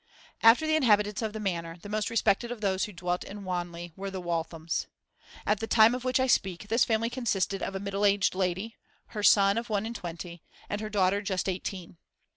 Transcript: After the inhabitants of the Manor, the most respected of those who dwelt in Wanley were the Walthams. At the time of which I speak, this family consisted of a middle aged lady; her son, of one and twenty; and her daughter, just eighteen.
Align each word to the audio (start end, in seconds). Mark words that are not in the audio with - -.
After 0.41 0.65
the 0.65 0.75
inhabitants 0.75 1.21
of 1.21 1.31
the 1.31 1.39
Manor, 1.39 1.77
the 1.79 1.87
most 1.87 2.09
respected 2.09 2.51
of 2.51 2.59
those 2.61 2.85
who 2.85 2.91
dwelt 2.91 3.23
in 3.23 3.43
Wanley 3.43 3.93
were 3.95 4.09
the 4.09 4.19
Walthams. 4.19 4.87
At 5.45 5.59
the 5.59 5.67
time 5.67 5.93
of 5.93 6.03
which 6.03 6.19
I 6.19 6.25
speak, 6.25 6.69
this 6.69 6.83
family 6.83 7.11
consisted 7.11 7.61
of 7.61 7.75
a 7.75 7.79
middle 7.79 8.03
aged 8.03 8.33
lady; 8.33 8.77
her 9.09 9.21
son, 9.21 9.59
of 9.59 9.69
one 9.69 9.85
and 9.85 9.95
twenty; 9.95 10.41
and 10.69 10.81
her 10.81 10.89
daughter, 10.89 11.21
just 11.21 11.47
eighteen. 11.47 11.97